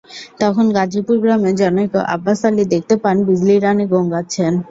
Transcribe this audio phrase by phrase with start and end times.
[0.41, 4.53] তখন গাজীপুর গ্রামের জনৈক আব্বাস আলী দেখতে পান বিজলী রানী গোঙাচ্ছেন।